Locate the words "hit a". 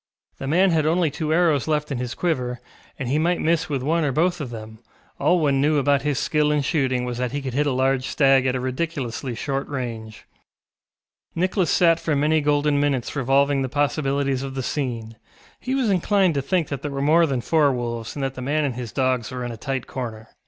7.53-7.71